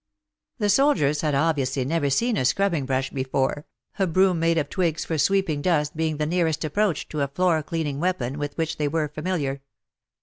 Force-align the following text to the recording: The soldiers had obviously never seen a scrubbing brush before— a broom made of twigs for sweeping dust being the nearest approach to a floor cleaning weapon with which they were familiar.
The 0.57 0.69
soldiers 0.71 1.21
had 1.21 1.35
obviously 1.35 1.85
never 1.85 2.09
seen 2.09 2.35
a 2.35 2.43
scrubbing 2.43 2.87
brush 2.87 3.11
before— 3.11 3.67
a 3.99 4.07
broom 4.07 4.39
made 4.39 4.57
of 4.57 4.67
twigs 4.67 5.05
for 5.05 5.19
sweeping 5.19 5.61
dust 5.61 5.95
being 5.95 6.17
the 6.17 6.25
nearest 6.25 6.65
approach 6.65 7.07
to 7.09 7.21
a 7.21 7.27
floor 7.27 7.61
cleaning 7.61 7.99
weapon 7.99 8.39
with 8.39 8.57
which 8.57 8.77
they 8.77 8.87
were 8.87 9.09
familiar. 9.09 9.61